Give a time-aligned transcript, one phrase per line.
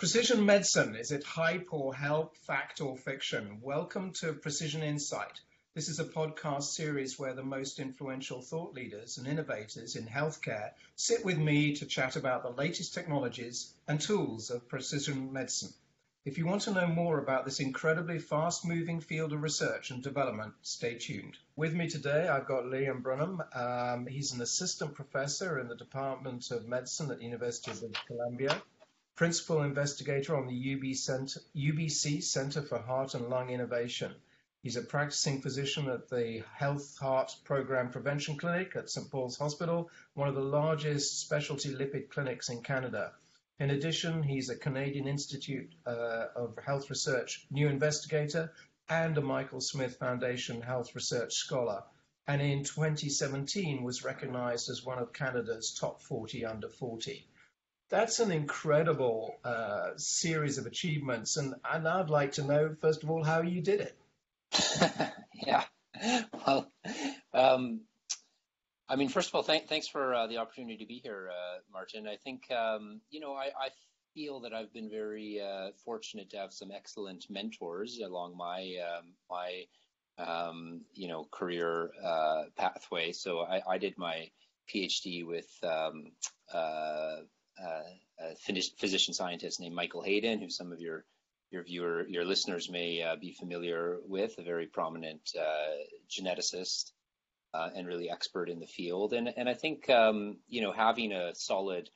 [0.00, 3.60] Precision medicine, is it hype or help, fact or fiction?
[3.60, 5.38] Welcome to Precision Insight.
[5.74, 10.70] This is a podcast series where the most influential thought leaders and innovators in healthcare
[10.96, 15.74] sit with me to chat about the latest technologies and tools of precision medicine.
[16.24, 20.02] If you want to know more about this incredibly fast moving field of research and
[20.02, 21.36] development, stay tuned.
[21.56, 23.44] With me today, I've got Liam Brunham.
[23.54, 28.62] Um, he's an assistant professor in the Department of Medicine at the University of Columbia
[29.16, 34.14] principal investigator on the UB Center, UBC Center for Heart and Lung Innovation.
[34.62, 39.10] He's a practicing physician at the Healthy Heart Program Prevention Clinic at St.
[39.10, 43.12] Paul's Hospital, one of the largest specialty lipid clinics in Canada.
[43.58, 48.52] In addition, he's a Canadian Institute uh, of Health Research new investigator
[48.88, 51.84] and a Michael Smith Foundation Health Research Scholar,
[52.26, 57.26] and in 2017 was recognized as one of Canada's top 40 under 40
[57.90, 63.10] that's an incredible uh, series of achievements, and, and I'd like to know first of
[63.10, 63.96] all how you did it.
[65.34, 65.64] yeah,
[66.46, 66.70] well,
[67.34, 67.80] um,
[68.88, 71.58] I mean, first of all, th- thanks for uh, the opportunity to be here, uh,
[71.72, 72.06] Martin.
[72.06, 73.68] I think um, you know I, I,
[74.12, 79.12] feel that I've been very uh, fortunate to have some excellent mentors along my um,
[79.30, 79.66] my
[80.18, 83.12] um, you know career uh, pathway.
[83.12, 84.28] So I, I, did my
[84.68, 86.10] PhD with um,
[86.52, 87.18] uh,
[87.60, 88.34] a
[88.78, 91.04] physician scientist named Michael Hayden, who some of your
[91.50, 95.74] your viewer your listeners may uh, be familiar with, a very prominent uh,
[96.08, 96.92] geneticist
[97.52, 99.12] uh, and really expert in the field.
[99.12, 101.90] And and I think um, you know having a solid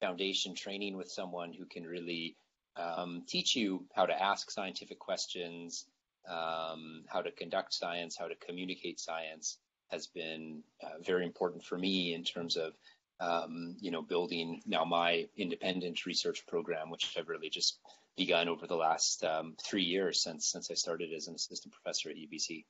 [0.00, 2.36] foundation training with someone who can really
[2.76, 5.86] um, teach you how to ask scientific questions,
[6.28, 9.58] um, how to conduct science, how to communicate science
[9.90, 12.72] has been uh, very important for me in terms of
[13.20, 17.78] um, you know, building now my independent research program, which I've really just
[18.16, 22.10] begun over the last um, three years since since I started as an assistant professor
[22.10, 22.64] at UBC.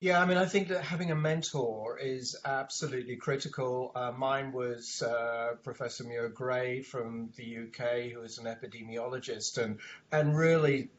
[0.00, 3.90] Yeah, I mean, I think that having a mentor is absolutely critical.
[3.96, 9.78] Uh, mine was uh, Professor Muir Gray from the UK, who is an epidemiologist, and
[10.12, 10.90] and really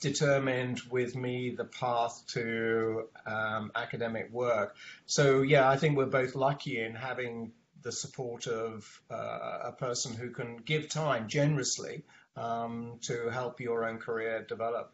[0.00, 4.76] determined with me the path to um, academic work.
[5.06, 10.14] So yeah, I think we're both lucky in having the support of uh, a person
[10.14, 12.04] who can give time generously
[12.36, 14.92] um, to help your own career develop.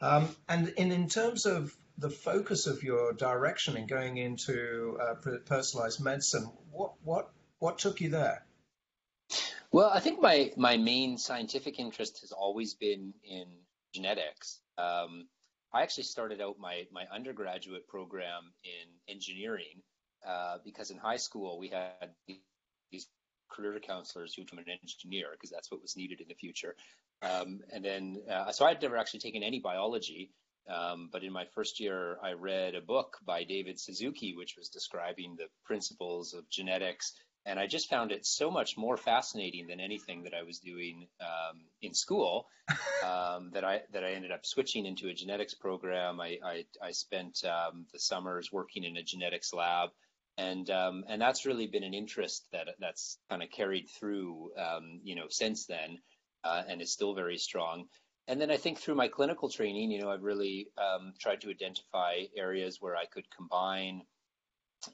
[0.00, 5.14] Um, and in, in terms of the focus of your direction in going into uh,
[5.46, 8.44] personalized medicine, what, what, what took you there?
[9.72, 13.46] Well, I think my, my main scientific interest has always been in
[13.92, 14.60] genetics.
[14.78, 15.26] Um,
[15.74, 19.82] I actually started out my, my undergraduate program in engineering
[20.26, 23.06] uh, because in high school we had these
[23.48, 26.76] career counselors who become an engineer because that's what was needed in the future.
[27.22, 30.30] Um, and then, uh, so I'd never actually taken any biology.
[30.68, 34.68] Um, but in my first year, I read a book by David Suzuki, which was
[34.68, 37.14] describing the principles of genetics.
[37.46, 41.08] And I just found it so much more fascinating than anything that I was doing
[41.20, 42.46] um, in school
[43.02, 46.20] um, that I that I ended up switching into a genetics program.
[46.20, 49.90] I I, I spent um, the summers working in a genetics lab
[50.38, 55.00] and um, and that's really been an interest that that's kind of carried through um,
[55.02, 55.98] you know since then
[56.44, 57.86] uh, and is still very strong.
[58.28, 61.50] And then I think through my clinical training you know I've really um, tried to
[61.50, 64.02] identify areas where I could combine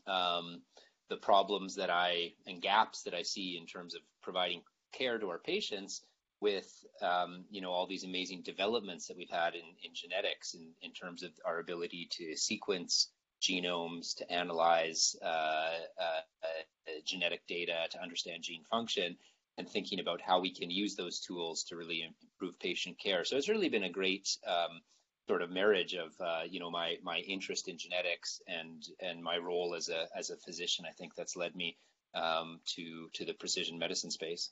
[0.06, 0.62] um,
[1.10, 4.62] the problems that I and gaps that I see in terms of providing
[4.92, 6.00] care to our patients
[6.40, 6.72] with
[7.02, 10.92] um, you know all these amazing developments that we've had in, in genetics in, in
[10.92, 13.10] terms of our ability to sequence
[13.44, 19.16] genomes to analyze uh, uh, uh, genetic data to understand gene function
[19.58, 23.24] and thinking about how we can use those tools to really improve patient care.
[23.24, 24.80] So it's really been a great um,
[25.28, 29.38] sort of marriage of uh, you know my my interest in genetics and and my
[29.38, 30.84] role as a as a physician.
[30.88, 31.76] I think that's led me
[32.14, 34.50] um, to to the precision medicine space.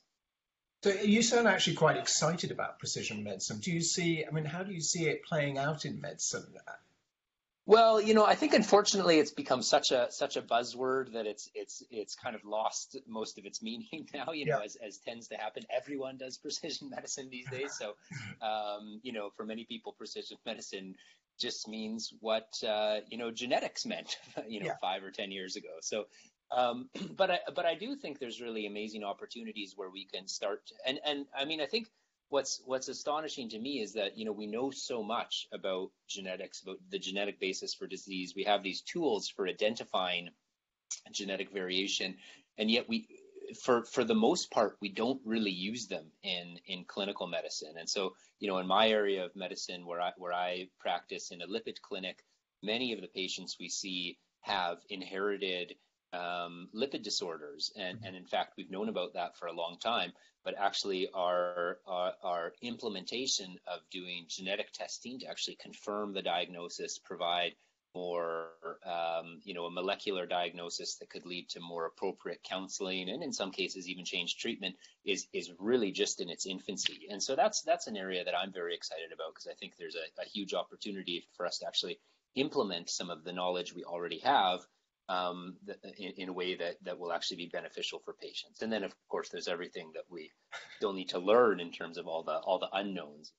[0.83, 3.59] So you sound actually quite excited about precision medicine.
[3.59, 4.25] Do you see?
[4.25, 6.45] I mean, how do you see it playing out in medicine?
[7.65, 11.49] Well, you know, I think unfortunately it's become such a such a buzzword that it's
[11.55, 14.33] it's it's kind of lost most of its meaning now.
[14.33, 14.65] You know, yeah.
[14.65, 17.77] as as tends to happen, everyone does precision medicine these days.
[17.77, 17.95] So,
[18.45, 20.95] um, you know, for many people, precision medicine
[21.39, 24.17] just means what uh, you know genetics meant,
[24.47, 24.75] you know, yeah.
[24.81, 25.77] five or ten years ago.
[25.81, 26.05] So,
[26.51, 30.69] um, but I but I do think there's really amazing opportunities where we can start.
[30.85, 31.87] And and I mean, I think
[32.33, 36.63] what's what's astonishing to me is that you know we know so much about genetics,
[36.63, 38.33] about the genetic basis for disease.
[38.35, 40.29] We have these tools for identifying
[41.11, 42.15] genetic variation,
[42.57, 43.07] and yet we
[43.63, 47.75] for for the most part, we don't really use them in in clinical medicine.
[47.77, 51.43] And so, you know, in my area of medicine, where I where I practice in
[51.43, 52.25] a lipid clinic,
[52.63, 55.75] many of the patients we see have inherited
[56.13, 60.13] um, lipid disorders, and and in fact, we've known about that for a long time.
[60.43, 66.99] But actually, our, our our implementation of doing genetic testing to actually confirm the diagnosis,
[66.99, 67.53] provide
[67.95, 68.47] more,
[68.85, 73.31] um, you know, a molecular diagnosis that could lead to more appropriate counseling, and in
[73.31, 74.75] some cases even change treatment,
[75.05, 77.07] is is really just in its infancy.
[77.09, 79.95] And so that's that's an area that I'm very excited about because I think there's
[79.95, 81.99] a, a, huge opportunity for us to actually
[82.35, 84.61] implement some of the knowledge we already have
[85.09, 85.57] um,
[85.97, 88.61] in, in, a way that that will actually be beneficial for patients.
[88.61, 90.31] And then of course there's everything that we
[90.77, 93.31] still need to learn in terms of all the all the unknowns.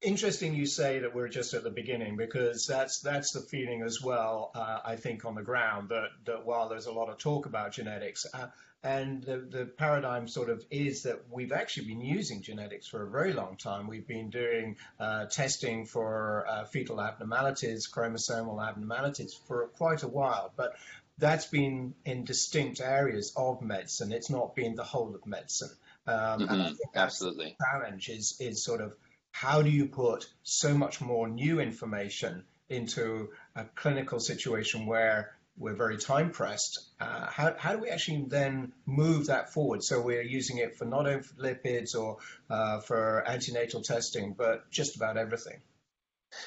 [0.00, 4.00] Interesting you say that we're just at the beginning because that's that's the feeling as
[4.00, 4.52] well.
[4.54, 7.72] Uh, I think on the ground that that while there's a lot of talk about
[7.72, 8.46] genetics, uh,
[8.84, 13.10] and the, the paradigm sort of is that we've actually been using genetics for a
[13.10, 13.88] very long time.
[13.88, 20.52] We've been doing uh, testing for uh, fetal abnormalities, chromosomal abnormalities for quite a while,
[20.56, 20.76] but
[21.18, 24.12] that's been in distinct areas of medicine.
[24.12, 25.70] It's not been the whole of medicine.
[26.06, 26.72] Um, mm-hmm.
[26.94, 27.56] Absolutely.
[27.60, 28.94] challenge is is sort of
[29.40, 35.76] how do you put so much more new information into a clinical situation where we're
[35.76, 36.80] very time pressed?
[37.00, 39.84] Uh, how, how do we actually then move that forward?
[39.84, 42.16] So we're using it for not only lipids or
[42.50, 45.60] uh, for antenatal testing, but just about everything.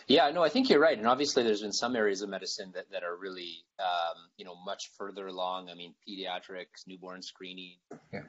[0.07, 0.97] Yeah, no, I think you're right.
[0.97, 4.55] And obviously, there's been some areas of medicine that, that are really, um, you know,
[4.65, 5.69] much further along.
[5.69, 7.77] I mean, pediatrics, newborn screening,
[8.11, 8.23] yeah.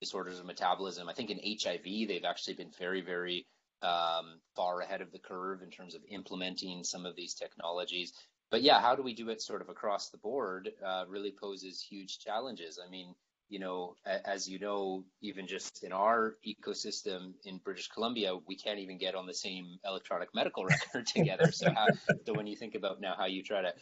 [0.00, 1.08] disorders of metabolism.
[1.08, 3.46] I think in HIV, they've actually been very, very
[3.82, 8.12] um, far ahead of the curve in terms of implementing some of these technologies.
[8.50, 11.80] But yeah, how do we do it sort of across the board uh, really poses
[11.80, 12.78] huge challenges.
[12.84, 13.14] I mean,
[13.50, 18.78] you know, as you know, even just in our ecosystem in British Columbia, we can't
[18.78, 21.50] even get on the same electronic medical record together.
[21.50, 21.86] so, how,
[22.24, 23.72] so when you think about now how you try to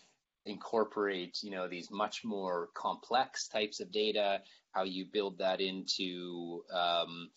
[0.46, 4.40] incorporate, you know, these much more complex types of data,
[4.72, 7.30] how you build that into, um,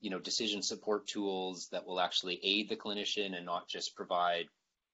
[0.00, 4.46] you know, decision support tools that will actually aid the clinician and not just provide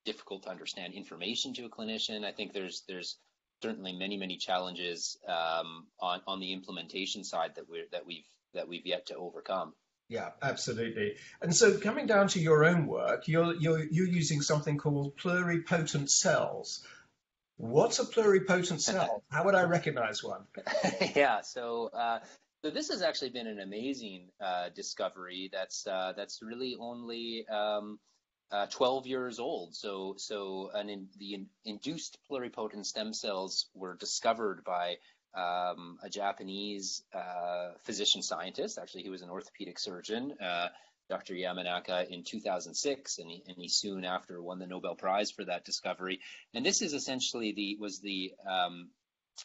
[0.04, 2.24] difficult to understand information to a clinician.
[2.24, 3.18] I think there's there's
[3.62, 8.68] certainly many many challenges um, on on the implementation side that we that we've that
[8.68, 9.74] we've yet to overcome.
[10.08, 11.16] Yeah, absolutely.
[11.40, 16.10] And so, coming down to your own work, you're you're you're using something called pluripotent
[16.10, 16.84] cells.
[17.56, 19.22] What's a pluripotent cell?
[19.30, 20.44] How would I recognize one?
[21.14, 22.18] yeah, so uh,
[22.64, 25.50] so this has actually been an amazing uh, discovery.
[25.52, 27.98] That's uh, that's really only um,
[28.50, 29.74] uh, 12 years old.
[29.74, 34.96] So so in, the in, induced pluripotent stem cells were discovered by
[35.34, 38.78] um, a Japanese uh, physician scientist.
[38.78, 40.32] Actually, he was an orthopedic surgeon.
[40.42, 40.68] Uh,
[41.10, 41.34] Dr.
[41.34, 45.66] Yamanaka in 2006, and he, and he soon after won the Nobel Prize for that
[45.66, 46.20] discovery.
[46.54, 48.88] And this is essentially the was the um,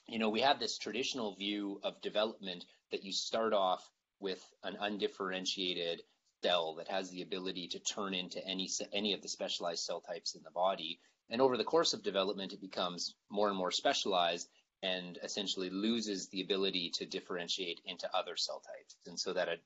[0.07, 3.87] you know we have this traditional view of development that you start off
[4.19, 6.01] with an undifferentiated
[6.43, 10.35] cell that has the ability to turn into any any of the specialized cell types
[10.35, 10.99] in the body.
[11.29, 14.49] And over the course of development, it becomes more and more specialized
[14.81, 18.95] and essentially loses the ability to differentiate into other cell types.
[19.05, 19.57] And so that a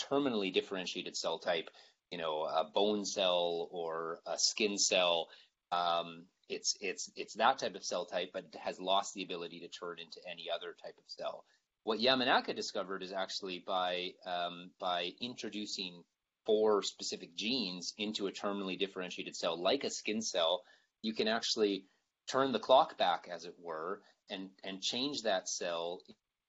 [0.00, 1.68] terminally differentiated cell type,
[2.10, 5.28] you know, a bone cell or a skin cell,
[5.70, 9.68] um, it's it's it's that type of cell type, but has lost the ability to
[9.68, 11.44] turn into any other type of cell.
[11.84, 16.04] What Yamanaka discovered is actually by um, by introducing
[16.46, 20.62] four specific genes into a terminally differentiated cell, like a skin cell,
[21.02, 21.84] you can actually
[22.28, 26.00] turn the clock back, as it were, and and change that cell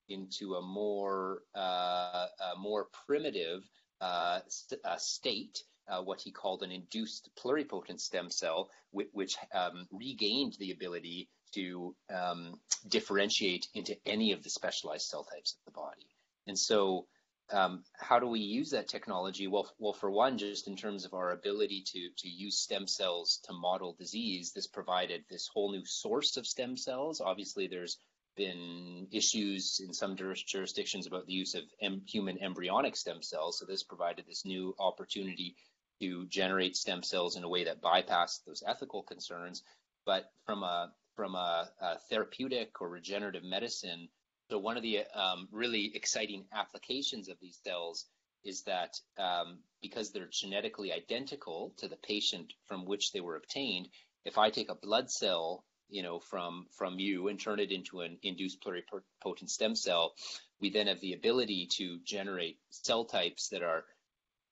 [0.10, 3.64] into a more uh, a more primitive
[4.02, 9.36] uh, st- uh, state, uh, what he called an induced pluripotent stem cell, which, which
[9.54, 15.66] um, regained the ability to um, differentiate into any of the specialized cell types of
[15.66, 16.08] the body.
[16.48, 17.08] And so,
[17.52, 19.48] um, how do we use that technology?
[19.48, 23.40] Well, well, for one, just in terms of our ability to to use stem cells
[23.46, 27.22] to model disease, this provided this whole new source of stem cells.
[27.22, 27.98] Obviously, there's
[28.36, 33.60] been issues in some jurisdictions about the use of em- human embryonic stem cells.
[33.60, 35.56] So this provided this new opportunity
[36.02, 39.64] to generate stem cells in a way that bypassed those ethical concerns.
[40.06, 44.10] But from a from a, a therapeutic or regenerative medicine.
[44.50, 48.06] So one of the um, really exciting applications of these cells
[48.44, 53.90] is that um, because they're genetically identical to the patient from which they were obtained,
[54.26, 58.02] if I take a blood cell you know, from from you and turn it into
[58.02, 60.16] an induced pluripotent stem cell,
[60.60, 63.86] we then have the ability to generate cell types that are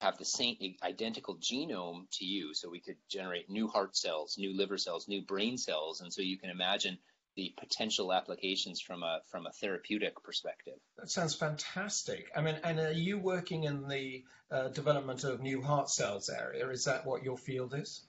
[0.02, 2.54] have the same identical genome to you.
[2.54, 6.22] So we could generate new heart cells, new liver cells, new brain cells, and so
[6.22, 6.98] you can imagine
[7.34, 10.78] the potential applications from a from a therapeutic perspective.
[10.98, 12.30] That sounds fantastic.
[12.36, 16.68] I mean, and are you working in the uh, development of new heart cells area?
[16.68, 18.02] Is that what your field is?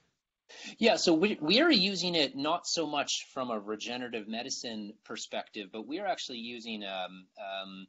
[0.76, 5.70] Yeah, so we, we are using it not so much from a regenerative medicine perspective,
[5.72, 7.86] but we are actually using um, um,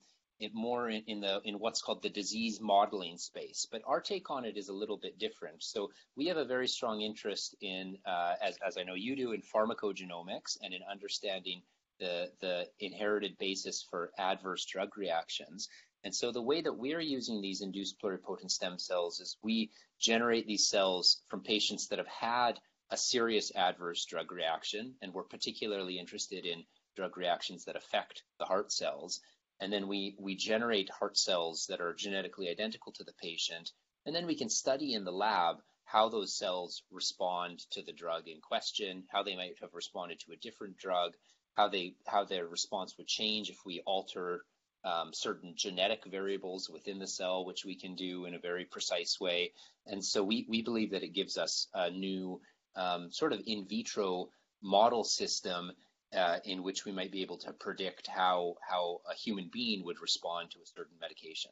[0.54, 3.68] more in, in, the in what's called the disease modeling space.
[3.72, 5.64] But our take on it is a little bit different.
[5.64, 9.32] So we have a very strong interest in, uh, as as I know you do,
[9.32, 11.62] in pharmacogenomics and in understanding
[12.00, 15.70] the the inherited basis for adverse drug reactions.
[16.04, 20.46] And so the way that we're using these induced pluripotent stem cells is we generate
[20.46, 22.60] these cells from patients that have had
[22.92, 26.64] a serious adverse drug reaction, and we're particularly interested in
[26.96, 29.20] drug reactions that affect the heart cells.
[29.60, 33.72] And then we, we generate heart cells that are genetically identical to the patient,
[34.06, 38.28] and then we can study in the lab how those cells respond to the drug
[38.28, 41.14] in question, how they might have responded to a different drug,
[41.56, 44.44] how they how their response would change if we alter
[44.84, 49.20] um, certain genetic variables within the cell, which we can do in a very precise
[49.20, 49.52] way.
[49.88, 52.42] And so we, we believe that it gives us a new
[52.76, 54.30] um, sort of in vitro
[54.62, 55.72] model system
[56.16, 60.02] uh, in which we might be able to predict how, how a human being would
[60.02, 61.52] respond to a certain medication.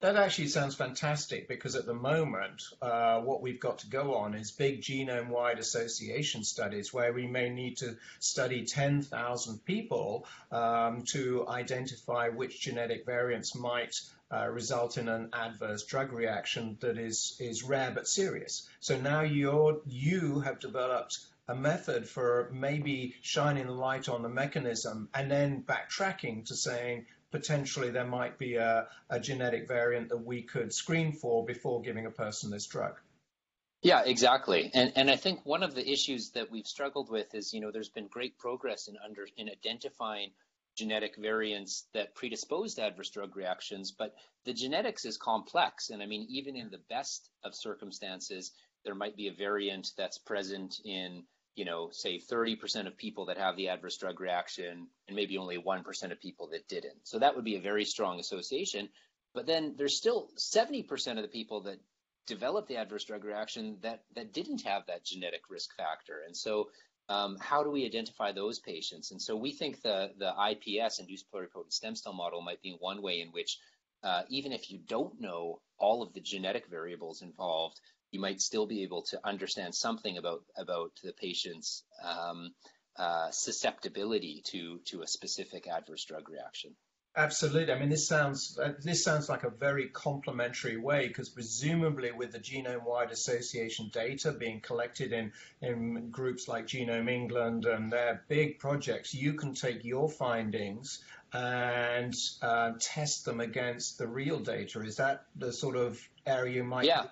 [0.00, 4.34] That actually sounds fantastic because at the moment, uh, what we've got to go on
[4.34, 11.04] is big genome wide association studies where we may need to study 10,000 people um,
[11.06, 13.98] to identify which genetic variants might
[14.30, 18.68] uh, result in an adverse drug reaction that is, is rare but serious.
[18.80, 25.08] So now you're, you have developed a method for maybe shining light on the mechanism
[25.14, 30.42] and then backtracking to saying, potentially there might be a, a genetic variant that we
[30.42, 32.98] could screen for before giving a person this drug.
[33.82, 34.70] Yeah, exactly.
[34.72, 37.70] And and I think one of the issues that we've struggled with is, you know,
[37.70, 40.30] there's been great progress in under in identifying
[40.74, 45.90] genetic variants that predispose to adverse drug reactions, but the genetics is complex.
[45.90, 48.52] And I mean, even in the best of circumstances,
[48.84, 51.24] there might be a variant that's present in
[51.56, 55.56] you know, say 30% of people that have the adverse drug reaction and maybe only
[55.58, 56.98] 1% of people that didn't.
[57.04, 58.88] So that would be a very strong association.
[59.34, 61.78] But then there's still 70% of the people that
[62.26, 66.22] developed the adverse drug reaction that, that didn't have that genetic risk factor.
[66.26, 66.68] And so
[67.08, 69.10] um, how do we identify those patients?
[69.10, 73.02] And so we think the, the IPS, induced pluripotent stem cell model, might be one
[73.02, 73.58] way in which
[74.02, 77.80] uh, even if you don't know all of the genetic variables involved,
[78.14, 82.54] you might still be able to understand something about about the patient's um,
[82.96, 86.74] uh, susceptibility to to a specific adverse drug reaction.
[87.16, 87.72] Absolutely.
[87.72, 92.32] I mean, this sounds uh, this sounds like a very complementary way because presumably with
[92.32, 98.58] the genome-wide association data being collected in in groups like Genomics England and their big
[98.58, 104.80] projects, you can take your findings and uh, test them against the real data.
[104.82, 106.86] Is that the sort of area you might?
[106.86, 107.06] Yeah.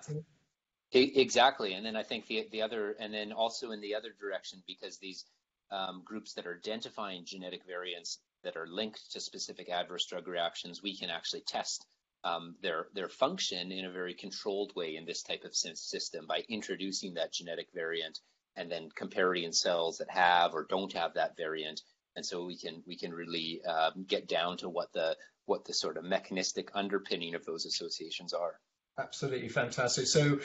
[0.95, 4.63] Exactly, and then I think the the other, and then also in the other direction,
[4.67, 5.25] because these
[5.71, 10.83] um, groups that are identifying genetic variants that are linked to specific adverse drug reactions,
[10.83, 11.85] we can actually test
[12.23, 16.43] um, their their function in a very controlled way in this type of system by
[16.47, 18.19] introducing that genetic variant
[18.55, 21.81] and then comparing cells that have or don't have that variant,
[22.15, 25.73] and so we can we can really um, get down to what the what the
[25.73, 28.59] sort of mechanistic underpinning of those associations are.
[28.97, 30.05] Absolutely fantastic.
[30.05, 30.39] So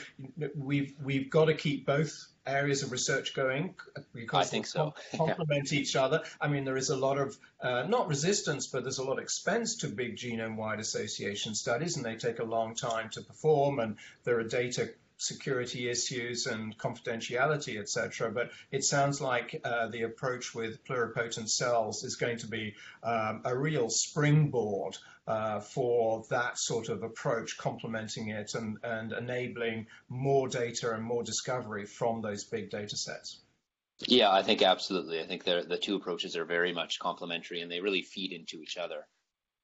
[0.57, 3.75] we've we've got to keep both areas of research going
[4.15, 4.95] because I think so.
[5.15, 5.81] complement yeah.
[5.81, 6.23] each other.
[6.41, 9.19] I mean, there is a lot of uh, not resistance, but there's a lot of
[9.19, 13.97] expense to big genome-wide association studies, and they take a long time to perform, and
[14.25, 18.31] there are data security issues and confidentiality, etc.
[18.31, 23.43] But it sounds like uh, the approach with pluripotent cells is going to be um,
[23.45, 24.97] a real springboard
[25.27, 31.23] uh, for that sort of approach, complementing it and, and enabling more data and more
[31.23, 33.41] discovery from those big data sets.
[34.07, 35.21] Yeah, I think absolutely.
[35.21, 38.77] I think the two approaches are very much complementary and they really feed into each
[38.77, 39.07] other.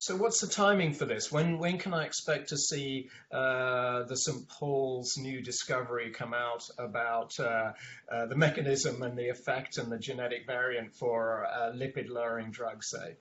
[0.05, 1.33] So what's the timing for this?
[1.33, 4.47] When when can I expect to see uh, the St.
[4.51, 7.73] Paul's new discovery come out about uh,
[8.13, 13.17] uh, the mechanism and the effect and the genetic variant for lipid lowering drugs, say?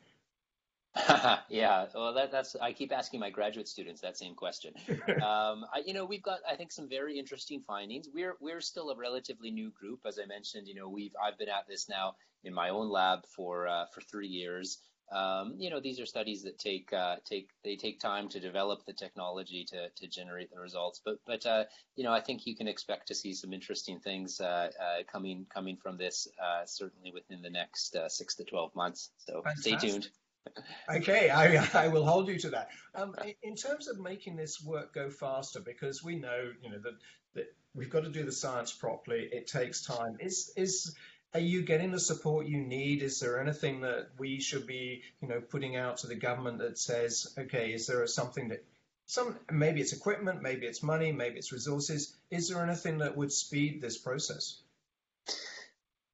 [1.48, 4.74] yeah, well, that, that's I keep asking my graduate students that same question.
[5.24, 8.10] Um, I, you know, we've got I think some very interesting findings.
[8.13, 10.68] We're we're still a relatively new group, as I mentioned.
[10.68, 14.02] You know, we've I've been at this now in my own lab for uh, for
[14.02, 14.80] three years.
[15.13, 18.86] Um, you know, these are studies that take uh, take they take time to develop
[18.86, 21.01] the technology to to generate the results.
[21.03, 21.65] But but uh,
[21.96, 25.46] you know, I think you can expect to see some interesting things uh, uh coming
[25.53, 29.12] coming from this uh, certainly within the next uh, six to twelve months.
[29.17, 29.79] So Fantastic.
[29.79, 30.10] stay tuned.
[30.89, 32.70] okay, I, I will hold you to that.
[32.96, 36.93] Um, in terms of making this work go faster, because we know, you know, that,
[37.34, 39.29] that we've got to do the science properly.
[39.32, 40.17] It takes time.
[40.20, 40.96] Is is
[41.34, 43.02] are you getting the support you need?
[43.02, 46.78] Is there anything that we should be, you know, putting out to the government that
[46.78, 48.63] says, okay, is there something that
[49.06, 52.16] some maybe it's equipment, maybe it's money, maybe it's resources.
[52.32, 54.62] Is there anything that would speed this process?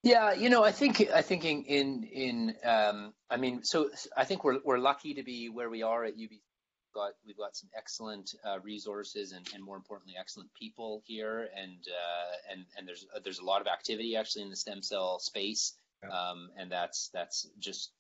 [0.02, 4.44] Yeah, you know, I think I think in in, um, I mean, so I think
[4.44, 6.40] we're we're lucky to be where we are at UBC
[7.00, 11.88] got we've got some excellent uh, resources and, and more importantly excellent people here and
[11.88, 15.20] uh, and and there's uh, there's a lot of activity actually in the stem cell
[15.20, 16.10] space yeah.
[16.10, 17.92] um, and that's that's just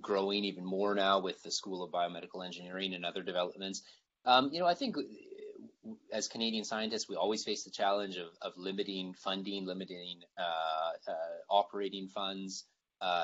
[0.00, 3.82] growing even more now with the School of Biomedical Engineering and other developments.
[4.24, 8.30] Um, you know, I think uh, as Canadian scientists, we always face the challenge of,
[8.42, 11.14] of limiting funding, limiting uh, uh,
[11.48, 12.64] operating funds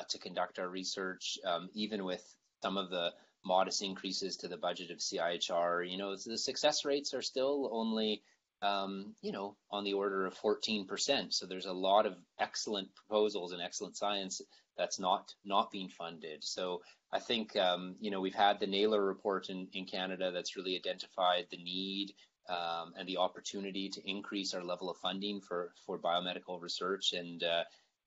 [0.09, 2.23] to conduct our research, um, even with
[2.63, 3.11] some of the
[3.47, 5.89] modest increases to the budget of CIHR.
[5.89, 8.21] You know, the success rates are still only,
[8.61, 11.33] um, you know, on the order of 14%.
[11.33, 14.41] So there's a lot of excellent proposals and excellent science
[14.77, 16.43] that's not not being funded.
[16.43, 20.55] So I think, um, you know, we've had the Naylor report in, in Canada that's
[20.55, 22.13] really identified the need
[22.49, 27.13] um, and the opportunity to increase our level of funding for, for biomedical research.
[27.13, 27.63] And, uh,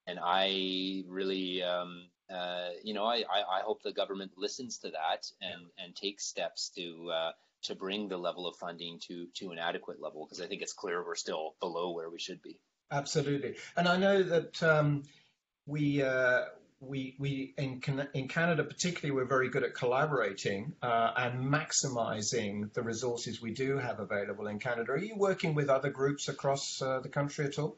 [0.07, 4.91] and I really um, uh, you know, I, I, I, hope the government listens to
[4.91, 7.33] that and, and takes steps to uh,
[7.63, 10.73] to bring the level of funding to to an adequate level because I think it's
[10.73, 12.59] clear we're still below where we should be.
[12.91, 15.05] Absolutely, and I know that um,
[15.67, 16.03] we.
[16.03, 16.45] Uh,
[16.83, 17.83] we, we in,
[18.15, 23.77] in Canada particularly we're very good at collaborating uh, and maximizing the resources we do
[23.77, 24.93] have available in Canada.
[24.93, 27.77] Are you working with other groups across uh, the country at all?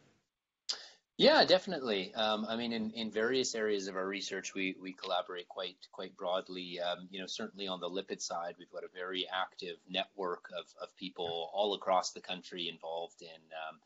[1.23, 2.13] Yeah, definitely.
[2.15, 6.17] Um, I mean, in, in various areas of our research, we, we collaborate quite quite
[6.17, 6.81] broadly.
[6.81, 10.65] Um, you know, certainly on the lipid side, we've got a very active network of,
[10.83, 13.79] of people all across the country involved in um,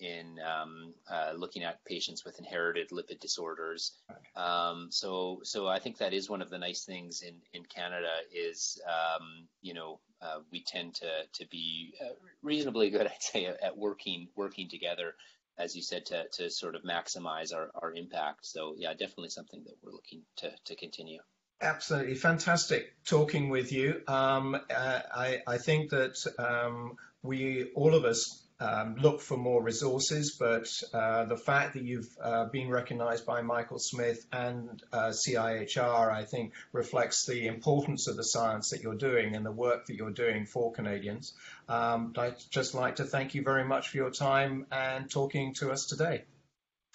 [0.00, 3.92] in um, uh, looking at patients with inherited lipid disorders.
[4.34, 8.10] Um, so so I think that is one of the nice things in, in Canada
[8.34, 13.46] is um, you know uh, we tend to to be uh, reasonably good, I'd say,
[13.46, 15.14] at working working together
[15.60, 18.46] as you said, to, to sort of maximize our, our impact.
[18.46, 21.20] So yeah, definitely something that we're looking to, to continue.
[21.60, 24.00] Absolutely fantastic talking with you.
[24.08, 29.62] Um, uh, I, I think that um, we all of us um, look for more
[29.62, 35.08] resources, but uh, the fact that you've uh, been recognized by Michael Smith and uh,
[35.08, 39.86] CIHR, I think, reflects the importance of the science that you're doing and the work
[39.86, 41.32] that you're doing for Canadians.
[41.68, 45.70] Um, I'd just like to thank you very much for your time and talking to
[45.70, 46.24] us today.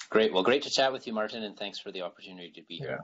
[0.10, 0.32] Great.
[0.34, 3.00] Well, great to chat with you, Martin, and thanks for the opportunity to be here.